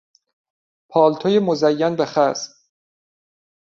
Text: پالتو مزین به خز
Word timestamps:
پالتو 0.89 1.29
مزین 1.29 1.95
به 1.95 2.05
خز 2.05 2.49